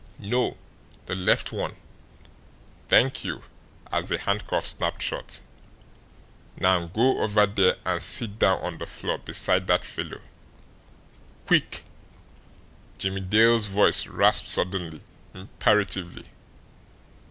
"No 0.17 0.57
the 1.05 1.13
left 1.13 1.51
one. 1.53 1.75
Thank 2.89 3.23
you" 3.23 3.43
as 3.91 4.09
the 4.09 4.17
handcuff 4.17 4.65
snapped 4.65 5.03
shut. 5.03 5.41
"Now 6.57 6.87
go 6.87 7.19
over 7.21 7.45
there 7.45 7.75
and 7.85 8.01
sit 8.01 8.39
down 8.39 8.61
on 8.63 8.77
the 8.79 8.87
floor 8.87 9.19
beside 9.19 9.67
that 9.67 9.85
fellow. 9.85 10.21
QUICK!" 11.45 11.83
Jimmie 12.97 13.21
Dale's 13.21 13.67
voice 13.67 14.07
rasped 14.07 14.47
suddenly, 14.47 15.01
imperatively. 15.35 16.25